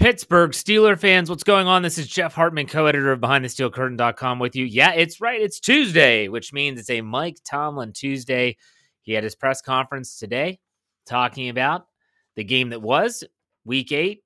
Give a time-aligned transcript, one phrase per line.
[0.00, 1.82] Pittsburgh Steeler fans, what's going on?
[1.82, 4.64] This is Jeff Hartman, co editor of BehindTheSteelCurtain.com with you.
[4.64, 5.42] Yeah, it's right.
[5.42, 8.56] It's Tuesday, which means it's a Mike Tomlin Tuesday.
[9.02, 10.58] He had his press conference today
[11.04, 11.84] talking about
[12.34, 13.24] the game that was
[13.66, 14.24] week eight,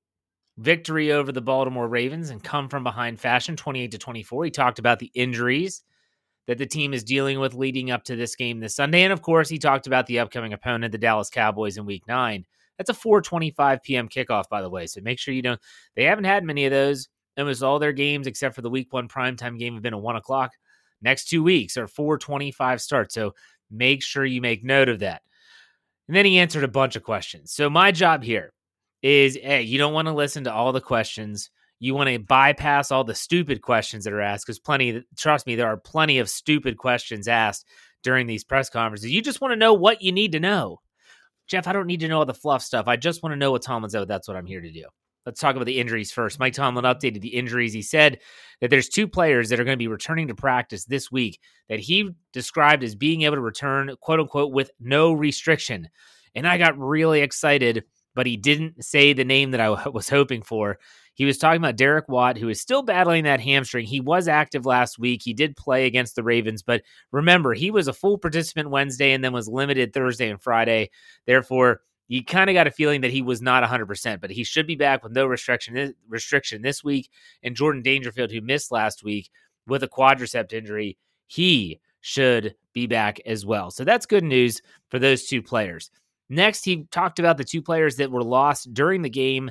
[0.59, 4.45] victory over the Baltimore Ravens and come from behind fashion 28 to 24.
[4.45, 5.83] He talked about the injuries
[6.47, 9.03] that the team is dealing with leading up to this game this Sunday.
[9.03, 12.45] And of course, he talked about the upcoming opponent, the Dallas Cowboys, in week nine.
[12.79, 14.09] That's a 4:25 p.m.
[14.09, 14.87] kickoff, by the way.
[14.87, 15.61] So make sure you don't.
[15.97, 17.09] They haven't had many of those.
[17.37, 20.17] Almost all their games, except for the Week One primetime game, have been at one
[20.17, 20.53] o'clock.
[21.03, 23.15] Next two weeks are 4:25 starts.
[23.15, 23.34] So
[23.71, 25.23] make sure you make note of that.
[26.09, 27.53] And then he answered a bunch of questions.
[27.53, 28.53] So my job here
[29.03, 31.51] is, hey, you don't want to listen to all the questions.
[31.81, 35.03] You want to bypass all the stupid questions that are asked because plenty.
[35.17, 37.67] Trust me, there are plenty of stupid questions asked
[38.03, 39.11] during these press conferences.
[39.11, 40.81] You just want to know what you need to know.
[41.47, 42.89] Jeff, I don't need to know all the fluff stuff.
[42.89, 44.09] I just want to know what Tomlin's out.
[44.09, 44.84] That's what I'm here to do.
[45.27, 46.39] Let's talk about the injuries first.
[46.39, 47.73] Mike Tomlin updated the injuries.
[47.73, 48.19] He said
[48.61, 51.81] that there's two players that are going to be returning to practice this week that
[51.81, 55.89] he described as being able to return, quote unquote, with no restriction.
[56.34, 57.84] And I got really excited,
[58.15, 60.79] but he didn't say the name that I was hoping for.
[61.15, 63.87] He was talking about Derek Watt, who is still battling that hamstring.
[63.87, 65.23] He was active last week.
[65.23, 69.23] He did play against the Ravens, but remember, he was a full participant Wednesday and
[69.23, 70.91] then was limited Thursday and Friday.
[71.27, 74.67] Therefore, you kind of got a feeling that he was not 100%, but he should
[74.67, 77.11] be back with no restriction restriction this week.
[77.43, 79.31] And Jordan Dangerfield, who missed last week
[79.67, 83.71] with a quadricep injury, he should be back as well.
[83.71, 85.91] So that's good news for those two players.
[86.28, 89.50] Next, he talked about the two players that were lost during the game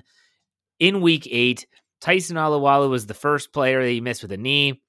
[0.79, 1.67] in week eight.
[2.01, 4.81] Tyson Alualu was the first player that he missed with a knee.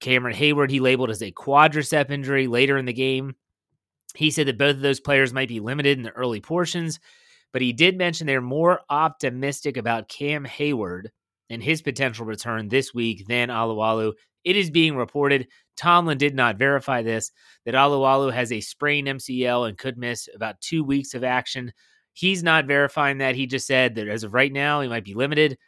[0.00, 3.34] Cameron Heyward, he labeled as a quadricep injury later in the game.
[4.14, 6.98] He said that both of those players might be limited in the early portions,
[7.52, 11.08] but he did mention they're more optimistic about Cam Heyward
[11.50, 14.14] and his potential return this week than Alualu.
[14.48, 15.46] It is being reported,
[15.76, 17.30] Tomlin did not verify this,
[17.66, 21.70] that Alualu has a sprained MCL and could miss about two weeks of action.
[22.14, 23.34] He's not verifying that.
[23.34, 25.58] He just said that as of right now, he might be limited.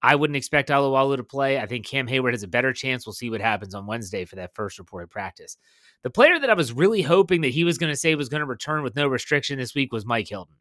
[0.00, 1.58] I wouldn't expect Alualu to play.
[1.58, 3.04] I think Cam Heyward has a better chance.
[3.04, 5.56] We'll see what happens on Wednesday for that first reported practice.
[6.04, 8.42] The player that I was really hoping that he was going to say was going
[8.42, 10.54] to return with no restriction this week was Mike Hilton.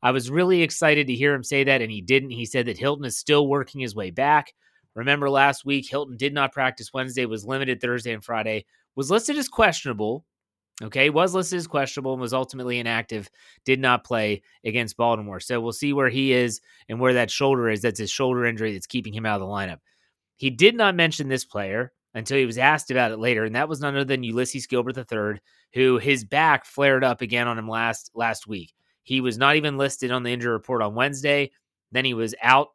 [0.00, 2.30] I was really excited to hear him say that, and he didn't.
[2.30, 4.54] He said that Hilton is still working his way back.
[5.00, 8.66] Remember last week, Hilton did not practice Wednesday, was limited Thursday and Friday,
[8.96, 10.26] was listed as questionable,
[10.82, 13.30] Okay, was listed as questionable and was ultimately inactive,
[13.64, 15.40] did not play against Baltimore.
[15.40, 17.80] So we'll see where he is and where that shoulder is.
[17.80, 19.78] That's his shoulder injury that's keeping him out of the lineup.
[20.36, 23.68] He did not mention this player until he was asked about it later, and that
[23.70, 25.40] was none other than Ulysses Gilbert III,
[25.72, 28.74] who his back flared up again on him last last week.
[29.02, 31.52] He was not even listed on the injury report on Wednesday.
[31.90, 32.68] Then he was out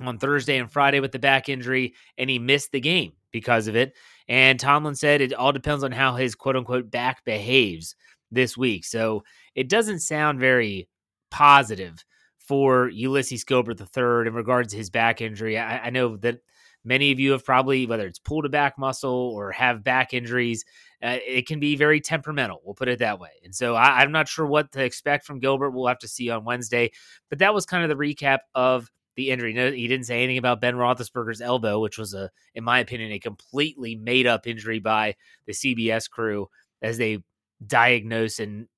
[0.00, 3.76] on Thursday and Friday with the back injury, and he missed the game because of
[3.76, 3.94] it.
[4.28, 7.96] And Tomlin said it all depends on how his quote unquote back behaves
[8.30, 8.84] this week.
[8.84, 10.88] So it doesn't sound very
[11.30, 12.04] positive
[12.38, 15.58] for Ulysses Gilbert III in regards to his back injury.
[15.58, 16.38] I, I, know that
[16.82, 20.64] many of you have probably, whether it's pulled a back muscle or have back injuries,
[21.02, 22.62] uh, it can be very temperamental.
[22.64, 23.32] We'll put it that way.
[23.44, 25.72] And so I, I'm not sure what to expect from Gilbert.
[25.72, 26.90] We'll have to see on Wednesday.
[27.28, 29.52] But that was kind of the recap of the injury.
[29.52, 33.10] No, he didn't say anything about Ben Roethlisberger's elbow, which was a, in my opinion,
[33.10, 36.48] a completely made up injury by the CBS crew
[36.80, 37.18] as they
[37.66, 38.68] diagnose and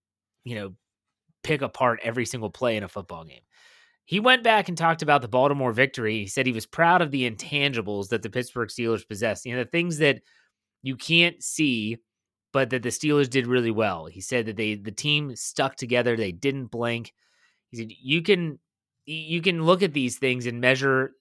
[0.44, 0.74] you know
[1.42, 3.42] pick apart every single play in a football game.
[4.06, 6.20] He went back and talked about the Baltimore victory.
[6.20, 9.64] He said he was proud of the intangibles that the Pittsburgh Steelers possessed, You know,
[9.64, 10.22] the things that
[10.82, 11.98] you can't see,
[12.50, 14.06] but that the Steelers did really well.
[14.06, 17.12] He said that they the team stuck together, they didn't blink.
[17.68, 18.58] He said you can
[19.10, 21.12] you can look at these things and measure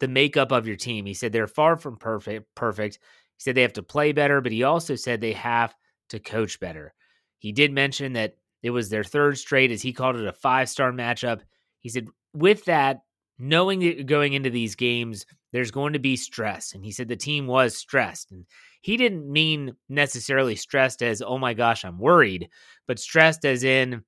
[0.00, 1.06] the makeup of your team.
[1.06, 2.54] He said they're far from perfect.
[2.54, 2.96] Perfect.
[3.36, 5.74] He said they have to play better, but he also said they have
[6.10, 6.94] to coach better.
[7.38, 10.68] He did mention that it was their third straight, as he called it, a five
[10.68, 11.40] star matchup.
[11.80, 13.00] He said with that,
[13.38, 17.16] knowing that going into these games, there's going to be stress, and he said the
[17.16, 18.44] team was stressed, and
[18.82, 22.48] he didn't mean necessarily stressed as oh my gosh, I'm worried,
[22.86, 24.02] but stressed as in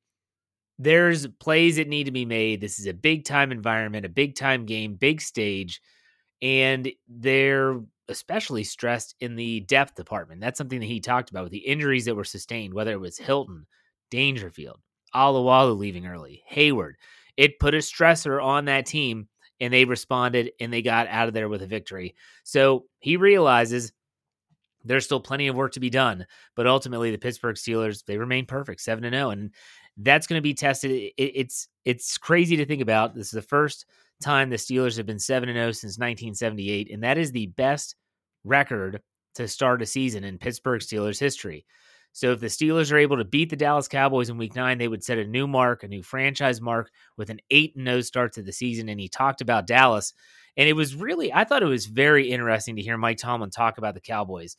[0.81, 2.63] there's plays that need to be made.
[2.63, 5.83] This is a big time environment, a big time game, big stage,
[6.41, 7.79] and they're
[8.09, 10.41] especially stressed in the depth department.
[10.41, 13.19] That's something that he talked about with the injuries that were sustained, whether it was
[13.19, 13.67] Hilton,
[14.11, 14.81] Dangerfield,
[15.15, 16.95] Alualu leaving early, Heyward.
[17.37, 19.29] It put a stressor on that team,
[19.61, 22.15] and they responded and they got out of there with a victory.
[22.43, 23.93] So he realizes
[24.83, 26.27] there's still plenty of work to be done,
[26.57, 29.51] but ultimately the Pittsburgh Steelers they remain perfect, seven and zero, and
[30.05, 30.91] that's going to be tested.
[30.91, 33.15] It, it's it's crazy to think about.
[33.15, 33.87] This is the first
[34.23, 37.97] time the Steelers have been 7 0 since 1978, and that is the best
[38.45, 39.01] record
[39.35, 41.65] to start a season in Pittsburgh Steelers history.
[42.13, 44.89] So if the Steelers are able to beat the Dallas Cowboys in week 9, they
[44.89, 48.43] would set a new mark, a new franchise mark with an 8 0 start to
[48.43, 50.13] the season and he talked about Dallas
[50.57, 53.79] and it was really I thought it was very interesting to hear Mike Tomlin talk
[53.79, 54.57] about the Cowboys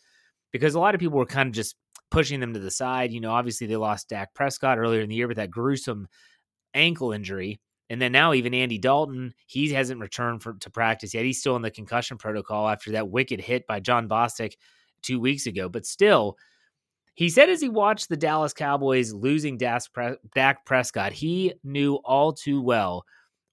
[0.52, 1.76] because a lot of people were kind of just
[2.12, 3.12] pushing them to the side.
[3.12, 6.08] You know, obviously they lost Dak Prescott earlier in the year with that gruesome
[6.74, 7.60] ankle injury.
[7.90, 11.26] And then now even Andy Dalton, he hasn't returned for, to practice yet.
[11.26, 14.54] He's still in the concussion protocol after that wicked hit by Jon Bostic
[15.02, 15.68] two weeks ago.
[15.68, 16.38] But still,
[17.16, 22.62] he said as he watched the Dallas Cowboys losing Dak Prescott, he knew all too
[22.62, 23.04] well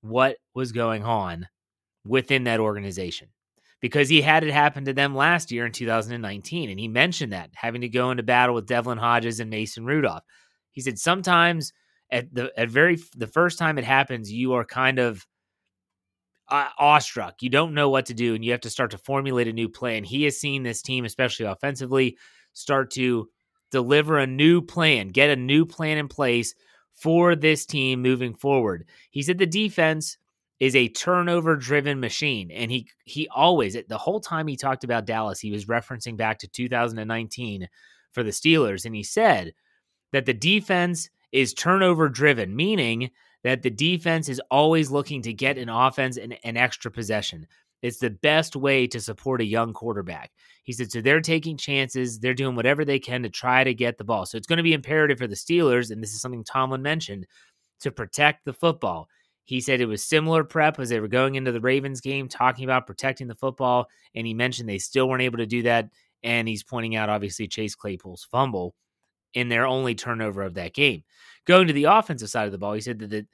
[0.03, 1.49] what was going on
[2.05, 3.29] within that organization
[3.81, 6.71] because he had it happen to them last year in 2019.
[6.71, 10.25] And he mentioned that having to go into battle with Devlin Hodges and Mason Rudolph.
[10.73, 11.73] He said sometimes
[12.11, 15.27] at the at very the first time it happens, you are kind of
[16.49, 17.43] uh, awestruck.
[17.43, 19.69] You don't know what to do, and you have to start to formulate a new
[19.69, 20.05] plan.
[20.05, 22.17] He has seen this team, especially offensively,
[22.55, 23.29] start to
[23.71, 26.55] deliver a new plan, get a new plan in place
[26.95, 28.89] for this team moving forward.
[29.11, 30.17] He said the defense
[30.61, 35.07] is a turnover driven machine and he he always the whole time he talked about
[35.07, 37.69] Dallas he was referencing back to 2019
[38.13, 39.53] for the Steelers and he said
[40.13, 43.11] that the defense is turnover driven meaning
[43.45, 47.47] that the defense is always looking to get an offense and an extra possession.
[47.83, 50.33] It's the best way to support a young quarterback.
[50.65, 53.97] He said so they're taking chances they're doing whatever they can to try to get
[53.97, 54.27] the ball.
[54.27, 57.27] So it's going to be imperative for the Steelers and this is something Tomlin mentioned
[57.81, 59.09] to protect the football
[59.49, 62.65] he said it was similar prep as they were going into the Ravens game, talking
[62.65, 63.87] about protecting the football.
[64.15, 65.89] And he mentioned they still weren't able to do that.
[66.23, 68.75] And he's pointing out, obviously, Chase Claypool's fumble
[69.33, 71.03] in their only turnover of that game.
[71.47, 73.27] Going to the offensive side of the ball, he said that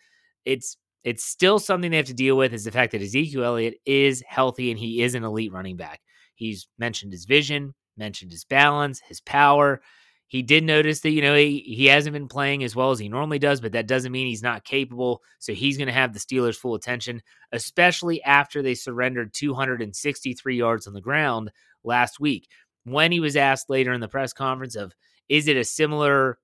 [0.44, 3.74] it's it's still something they have to deal with is the fact that Ezekiel Elliott
[3.84, 6.00] is healthy and he is an elite running back.
[6.36, 9.82] He's mentioned his vision, mentioned his balance, his power.
[10.26, 13.08] He did notice that, you know, he, he hasn't been playing as well as he
[13.08, 15.22] normally does, but that doesn't mean he's not capable.
[15.38, 17.22] So he's going to have the Steelers' full attention,
[17.52, 21.52] especially after they surrendered 263 yards on the ground
[21.84, 22.48] last week.
[22.84, 24.94] When he was asked later in the press conference of,
[25.28, 26.38] is it a similar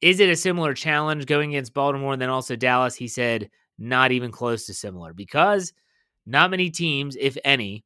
[0.00, 2.94] is it a similar challenge going against Baltimore and then also Dallas?
[2.94, 3.48] He said,
[3.78, 5.72] not even close to similar because
[6.26, 7.84] not many teams, if any,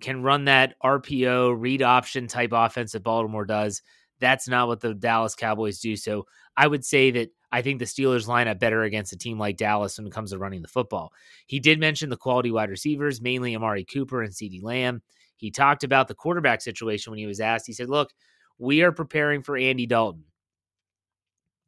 [0.00, 3.82] can run that RPO read option type offense that Baltimore does.
[4.22, 5.96] That's not what the Dallas Cowboys do.
[5.96, 6.26] So
[6.56, 9.56] I would say that I think the Steelers line up better against a team like
[9.56, 11.12] Dallas when it comes to running the football.
[11.46, 15.02] He did mention the quality wide receivers, mainly Amari Cooper and CeeDee Lamb.
[15.36, 17.66] He talked about the quarterback situation when he was asked.
[17.66, 18.12] He said, Look,
[18.58, 20.22] we are preparing for Andy Dalton.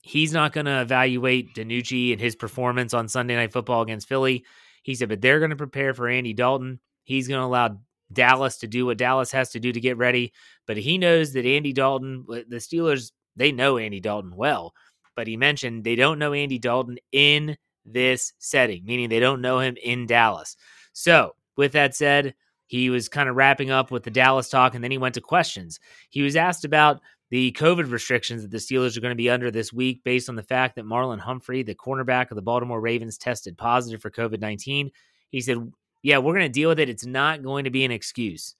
[0.01, 4.45] He's not going to evaluate DiNucci and his performance on Sunday Night Football against Philly.
[4.85, 6.79] He said, but they're going to prepare for Andy Dalton.
[7.03, 7.81] He's going to allow
[8.13, 10.33] Dallas to do what Dallas has to do to get ready.
[10.67, 14.75] But he knows that Andy Dalton, the Steelers, they know Andy Dalton well.
[15.17, 19.61] But he mentioned they don't know Andy Dalton in this setting, meaning they don't know
[19.61, 20.57] him in Dallas.
[20.93, 22.35] So, with that said,
[22.67, 25.21] he was kind of wrapping up with the Dallas talk and then he went to
[25.21, 25.79] questions.
[26.11, 27.01] He was asked about
[27.31, 30.37] the COVID restrictions that the Steelers are going to be under this week based on
[30.37, 34.41] the fact that Marlon Humphrey, the cornerback of the Baltimore Ravens, tested positive for COVID
[34.41, 34.91] 19.
[35.31, 35.59] He said,
[36.05, 36.91] yeah, we're going to deal with it.
[36.91, 38.55] It's not going to be an excuse.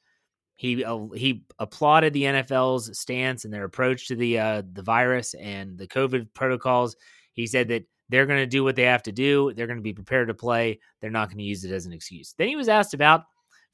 [0.57, 5.35] He uh, he applauded the NFL's stance and their approach to the uh, the virus
[5.35, 6.97] and the COVID protocols.
[7.35, 9.53] He said that they're going to do what they have to do.
[9.53, 10.81] They're going to be prepared to play.
[11.01, 12.35] They're not going to use it as an excuse.
[12.39, 13.25] Then he was asked about.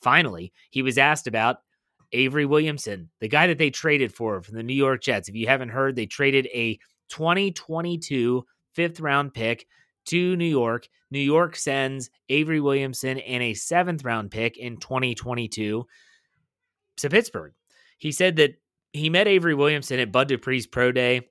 [0.00, 1.58] Finally, he was asked about
[2.12, 5.28] Avery Williamson, the guy that they traded for from the New York Jets.
[5.28, 6.78] If you haven't heard, they traded a
[7.10, 9.66] 2022 fifth round pick
[10.06, 10.88] to New York.
[11.10, 15.86] New York sends Avery Williamson and a seventh round pick in 2022
[16.98, 17.52] to Pittsburgh.
[17.98, 18.54] He said that
[18.92, 21.28] he met Avery Williamson at Bud Dupree's Pro Day.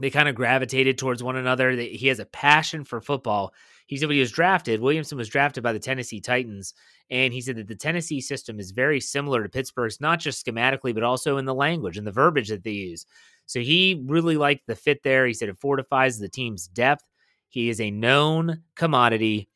[0.00, 1.72] They kind of gravitated towards one another.
[1.72, 3.52] He has a passion for football.
[3.86, 6.74] He said when he was drafted, Williamson was drafted by the Tennessee Titans.
[7.10, 10.94] And he said that the Tennessee system is very similar to Pittsburgh's, not just schematically,
[10.94, 13.06] but also in the language and the verbiage that they use.
[13.46, 15.26] So he really liked the fit there.
[15.26, 17.10] He said it fortifies the team's depth
[17.48, 19.48] he is a known commodity.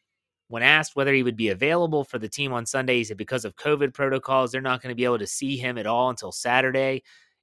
[0.48, 3.44] When asked whether he would be available for the team on Sunday, he said because
[3.44, 6.32] of COVID protocols, they're not going to be able to see him at all until
[6.32, 7.02] Saturday.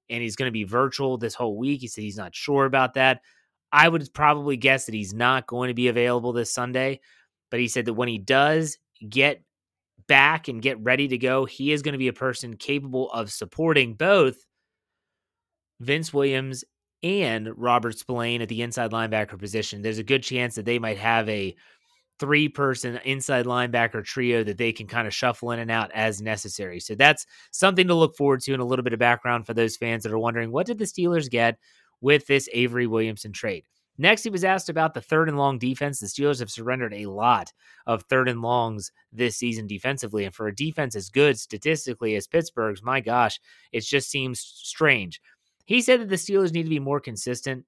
[0.09, 1.81] And he's going to be virtual this whole week.
[1.81, 3.21] He said he's not sure about that.
[3.71, 6.99] I would probably guess that he's not going to be available this Sunday.
[7.51, 8.77] But he said that when he does
[9.07, 9.43] get
[10.07, 13.31] back and get ready to go, he is going to be a person capable of
[13.31, 14.37] supporting both
[15.79, 16.63] Vince Williams
[17.03, 20.97] and Robert Spillane at the inside linebacker position, there's a good chance that they might
[20.97, 21.55] have a
[22.19, 26.21] three person inside linebacker trio that they can kind of shuffle in and out as
[26.21, 26.79] necessary.
[26.79, 29.77] So that's something to look forward to and a little bit of background for those
[29.77, 31.57] fans that are wondering what did the Steelers get
[32.01, 33.63] with this Avery Williamson trade?
[34.01, 35.99] Next, he was asked about the third and long defense.
[35.99, 37.51] The Steelers have surrendered a lot
[37.85, 40.23] of third and longs this season defensively.
[40.23, 43.41] And for a defense as good statistically as Pittsburgh's, my gosh,
[43.73, 45.19] it just seems strange.
[45.69, 47.63] He said that the Steelers need to be more consistent,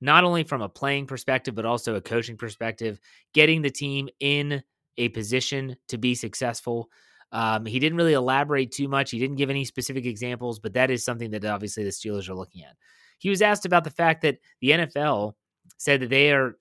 [0.00, 3.00] not only from a playing perspective, but also a coaching perspective,
[3.34, 4.62] getting the team in
[4.96, 6.88] a position to be successful.
[7.32, 9.10] Um, he didn't really elaborate too much.
[9.10, 12.34] He didn't give any specific examples, but that is something that obviously the Steelers are
[12.36, 12.76] looking at.
[13.18, 15.32] He was asked about the fact that the NFL
[15.78, 16.54] said that they are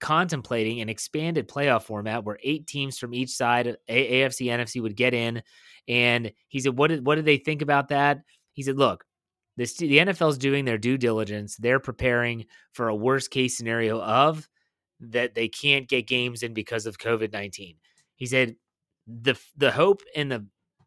[0.00, 5.12] contemplating an expanded playoff format where eight teams from each side, AFC, NFC, would get
[5.12, 5.42] in.
[5.86, 8.22] And he said, "What did what did they think about that?"
[8.54, 9.04] He said, "Look,
[9.56, 11.56] the NFL is doing their due diligence.
[11.56, 14.48] They're preparing for a worst case scenario of
[15.00, 17.76] that they can't get games in because of COVID nineteen.
[18.16, 18.56] He said
[19.06, 20.46] the the hope and the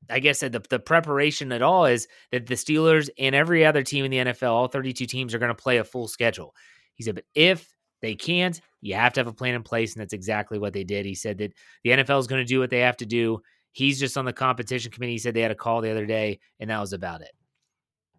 [0.10, 4.06] I guess the the preparation at all is that the Steelers and every other team
[4.06, 6.56] in the NFL, all 32 teams, are going to play a full schedule.
[6.94, 9.94] He said, but if they can't, you have to have a plan in place.
[9.94, 11.06] And that's exactly what they did.
[11.06, 13.42] He said that the NFL is going to do what they have to do.
[13.72, 15.14] He's just on the competition committee.
[15.14, 17.32] He said they had a call the other day, and that was about it.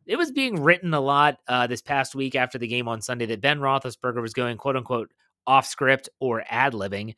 [0.08, 3.26] It was being written a lot uh, this past week after the game on Sunday
[3.26, 5.12] that Ben Roethlisberger was going quote unquote
[5.46, 7.14] off script or ad libbing.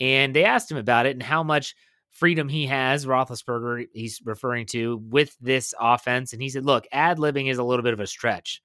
[0.00, 1.74] And they asked him about it and how much
[2.08, 6.32] freedom he has, Roethlisberger, he's referring to, with this offense.
[6.32, 8.62] And he said, look, ad libbing is a little bit of a stretch.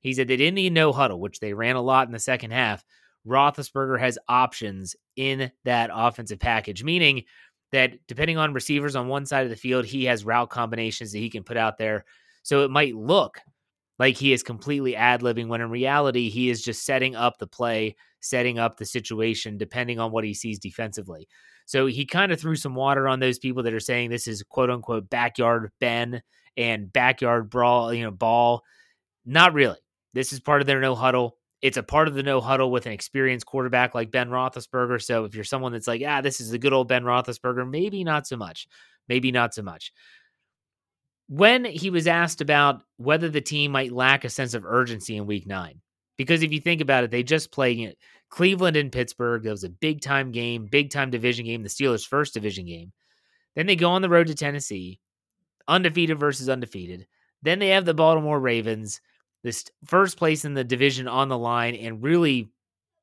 [0.00, 2.50] He said they didn't need no huddle, which they ran a lot in the second
[2.50, 2.84] half.
[3.26, 7.24] Roethlisberger has options in that offensive package, meaning
[7.72, 11.18] that depending on receivers on one side of the field, he has route combinations that
[11.18, 12.04] he can put out there.
[12.42, 13.38] So it might look
[13.98, 17.46] like he is completely ad libbing when in reality, he is just setting up the
[17.46, 21.28] play, setting up the situation, depending on what he sees defensively.
[21.66, 24.42] So he kind of threw some water on those people that are saying this is
[24.42, 26.22] quote unquote backyard Ben
[26.56, 28.62] and backyard brawl, you know, ball.
[29.26, 29.78] Not really.
[30.14, 31.36] This is part of their no huddle.
[31.62, 35.02] It's a part of the no huddle with an experienced quarterback like Ben Roethlisberger.
[35.02, 38.02] So if you're someone that's like, ah, this is the good old Ben Roethlisberger, maybe
[38.02, 38.66] not so much.
[39.08, 39.92] Maybe not so much.
[41.30, 45.26] When he was asked about whether the team might lack a sense of urgency in
[45.26, 45.80] week nine,
[46.16, 47.94] because if you think about it, they just played
[48.30, 49.44] Cleveland and Pittsburgh.
[49.44, 52.92] That was a big time game, big time division game, the Steelers' first division game.
[53.54, 54.98] Then they go on the road to Tennessee,
[55.68, 57.06] undefeated versus undefeated.
[57.42, 59.00] Then they have the Baltimore Ravens
[59.44, 62.50] this first place in the division on the line and really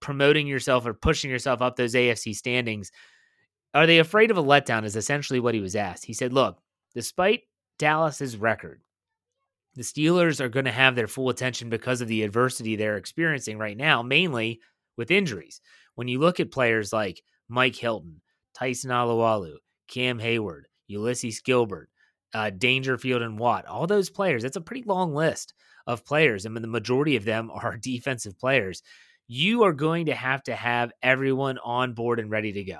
[0.01, 2.91] promoting yourself or pushing yourself up those AFC standings.
[3.73, 4.83] Are they afraid of a letdown?
[4.83, 6.03] Is essentially what he was asked.
[6.03, 6.59] He said, Look,
[6.93, 7.43] despite
[7.77, 8.81] Dallas's record,
[9.75, 13.59] the Steelers are going to have their full attention because of the adversity they're experiencing
[13.59, 14.59] right now, mainly
[14.97, 15.61] with injuries.
[15.95, 18.21] When you look at players like Mike Hilton,
[18.55, 19.57] Tyson Alualu,
[19.87, 21.89] Cam Heyward, Ulysses Gilbert,
[22.33, 25.53] uh, Dangerfield, and Watt, all those players, that's a pretty long list
[25.85, 28.81] of players, I mean, the majority of them are defensive players,
[29.27, 32.79] you are going to have to have everyone on board and ready to go.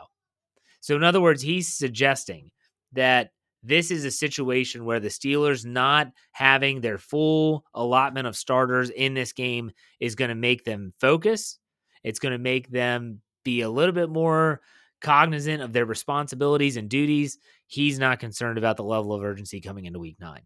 [0.79, 2.49] So, in other words, he's suggesting
[2.93, 3.31] that
[3.63, 9.13] this is a situation where the Steelers not having their full allotment of starters in
[9.13, 11.59] this game is going to make them focus.
[12.03, 14.61] It's going to make them be a little bit more
[15.01, 17.37] cognizant of their responsibilities and duties.
[17.67, 20.41] He's not concerned about the level of urgency coming into week nine.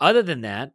[0.00, 0.72] Other than that,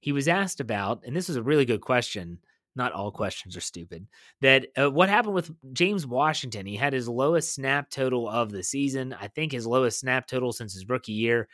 [0.00, 2.38] he was asked about, and this was a really good question.
[2.76, 4.06] Not all questions are stupid.
[4.40, 6.66] That uh, what happened with James Washington?
[6.66, 9.14] He had his lowest snap total of the season.
[9.20, 11.48] I think his lowest snap total since his rookie year.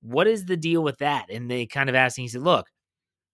[0.00, 1.26] What is the deal with that?
[1.30, 2.66] And they kind of asked, him, he said, Look,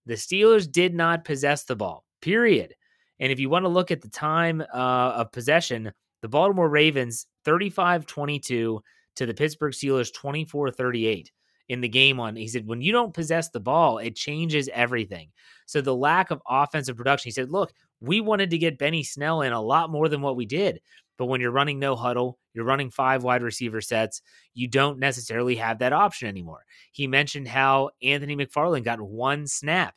[0.04, 2.74] the Steelers did not possess the ball, period.
[3.20, 5.92] And if you want to look at the time uh, of possession,
[6.22, 8.82] the Baltimore Ravens 35 22
[9.16, 11.30] to the Pittsburgh Steelers 24 38
[11.68, 12.36] in the game on.
[12.36, 15.28] He said, when you don't possess the ball, it changes everything.
[15.66, 19.42] So the lack of offensive production, he said, look, we wanted to get Benny Snell
[19.42, 20.80] in a lot more than what we did.
[21.18, 24.22] But when you're running no huddle, you're running five wide receiver sets,
[24.54, 26.64] you don't necessarily have that option anymore.
[26.92, 29.94] He mentioned how Anthony McFarland got one snap.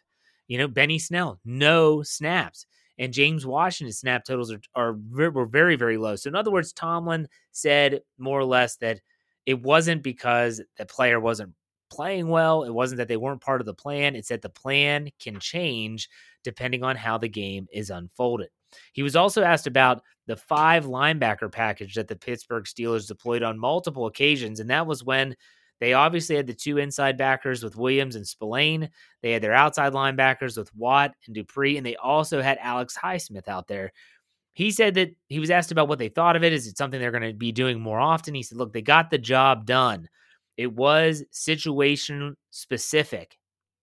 [0.48, 2.66] You know, Benny Snell, no snaps.
[2.98, 6.16] And James Washington's snap totals are, are were very, very low.
[6.16, 9.00] So, in other words, Tomlin said more or less that
[9.46, 11.54] it wasn't because the player wasn't
[11.92, 12.64] playing well.
[12.64, 14.16] It wasn't that they weren't part of the plan.
[14.16, 16.10] It's that the plan can change
[16.44, 18.50] depending on how the game is unfolded.
[18.94, 23.60] He was also asked about the five linebacker package that the Pittsburgh Steelers deployed on
[23.60, 25.36] multiple occasions, and that was when
[25.82, 28.90] They obviously had the two inside backers with Williams and Spillane.
[29.24, 33.48] They had their outside linebackers with Watt and Dupree, and they also had Alex Highsmith
[33.48, 33.92] out there.
[34.54, 36.54] He said that he was asked about what they thought of it.
[36.54, 38.36] Is it something they're going to be doing more often?
[38.36, 40.08] He said, look, they got the job done.
[40.58, 43.38] It was situation specific,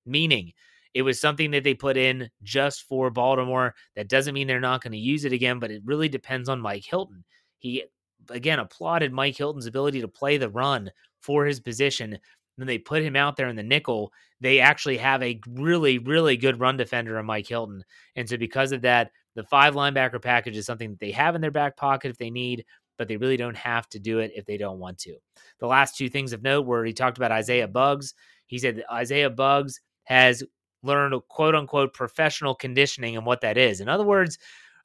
[0.06, 0.52] meaning
[0.94, 3.74] it was something that they put in just for Baltimore.
[3.96, 6.60] That doesn't mean they're not going to use it again, but it really depends on
[6.60, 7.24] Mike Hilton.
[7.58, 7.84] He,
[8.30, 12.18] again, applauded Mike Hilton's ability to play the run for his position.
[12.56, 14.12] Then they put him out there in the nickel.
[14.40, 17.84] They actually have a really, really good run defender in Mike Hilton.
[18.16, 21.40] And so, because of that, the five linebacker package is something that they have in
[21.40, 22.64] their back pocket if they need,
[22.98, 25.16] but they really don't have to do it if they don't want to.
[25.60, 28.12] The last two things of note were he talked about Isaiah Buggs.
[28.46, 30.42] He said that Isaiah Buggs has
[30.82, 33.80] learned quote unquote professional conditioning and what that is.
[33.80, 34.38] In other words,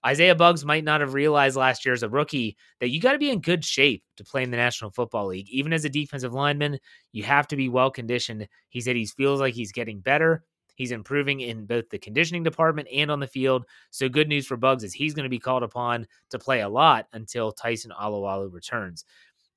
[0.06, 3.18] Isaiah Buggs might not have realized last year as a rookie that you got to
[3.18, 5.48] be in good shape to play in the National Football League.
[5.50, 6.78] Even as a defensive lineman,
[7.14, 8.48] you have to be well conditioned.
[8.70, 10.44] He said he feels like he's getting better.
[10.76, 13.66] He's improving in both the conditioning department and on the field.
[13.92, 16.70] So good news for Buggs is he's going to be called upon to play a
[16.70, 19.06] lot until Tyson Alualu returns.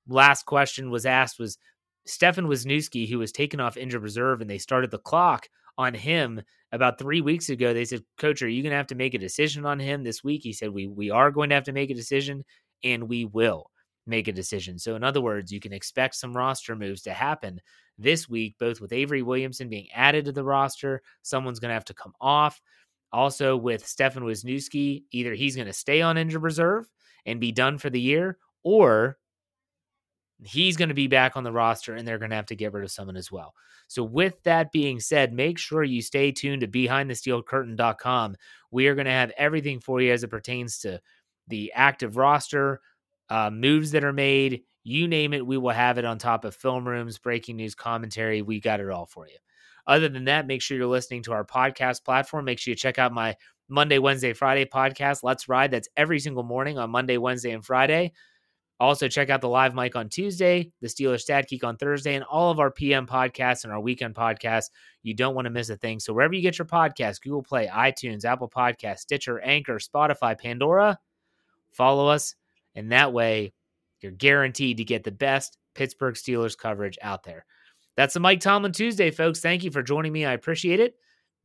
[0.09, 1.59] Last question was asked was
[2.07, 6.41] Stefan Wisniewski, who was taken off injured reserve, and they started the clock on him
[6.73, 7.75] about three weeks ago.
[7.75, 10.23] They said, Coach, are you going to have to make a decision on him this
[10.23, 10.43] week?
[10.43, 12.45] He said, We we are going to have to make a decision,
[12.85, 13.71] and we will
[14.07, 14.79] make a decision.
[14.79, 17.61] So, in other words, you can expect some roster moves to happen
[17.99, 21.85] this week, both with Avery Williamson being added to the roster, someone's going to have
[21.87, 22.61] to come off.
[23.13, 26.91] Also, with Stefan Wisniewski, either he's going to stay on injured reserve
[27.25, 29.17] and be done for the year, or
[30.45, 32.73] he's going to be back on the roster and they're going to have to get
[32.73, 33.55] rid of someone as well.
[33.89, 38.37] So, with that being said, make sure you stay tuned to BehindTheSteelCurtain.com.
[38.71, 41.01] We are going to have everything for you as it pertains to
[41.49, 42.81] the active roster,
[43.29, 46.55] uh, moves that are made, you name it, we will have it on top of
[46.55, 48.43] film rooms, breaking news, commentary.
[48.43, 49.37] We got it all for you.
[49.87, 52.45] Other than that, make sure you're listening to our podcast platform.
[52.45, 53.37] Make sure you check out my
[53.69, 55.71] Monday, Wednesday, Friday podcast, Let's Ride.
[55.71, 58.13] That's every single morning on Monday, Wednesday, and Friday.
[58.79, 62.25] Also, check out the live mic on Tuesday, the Steelers Stat Geek on Thursday, and
[62.25, 64.71] all of our PM podcasts and our weekend podcasts.
[65.03, 65.99] You don't want to miss a thing.
[65.99, 70.99] So, wherever you get your podcast, Google Play, iTunes, Apple Podcast, Stitcher, Anchor, Spotify, Pandora,
[71.73, 72.35] follow us.
[72.77, 73.53] And that way,
[74.01, 77.45] you're guaranteed to get the best Pittsburgh Steelers coverage out there.
[77.97, 79.41] That's the Mike Tomlin Tuesday, folks.
[79.41, 80.25] Thank you for joining me.
[80.25, 80.95] I appreciate it.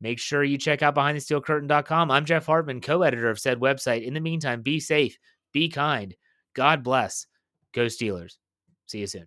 [0.00, 2.10] Make sure you check out BehindTheSteelCurtain.com.
[2.10, 4.04] I'm Jeff Hartman, co editor of said website.
[4.04, 5.16] In the meantime, be safe,
[5.52, 6.14] be kind.
[6.54, 7.26] God bless.
[7.72, 8.36] Go Steelers.
[8.86, 9.26] See you soon.